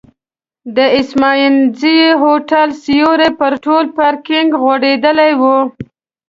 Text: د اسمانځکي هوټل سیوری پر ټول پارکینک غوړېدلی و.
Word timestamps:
د 0.75 0.77
اسمانځکي 0.99 1.99
هوټل 2.21 2.69
سیوری 2.83 3.29
پر 3.39 3.53
ټول 3.65 3.83
پارکینک 3.97 4.49
غوړېدلی 4.61 5.31
و. 5.39 5.43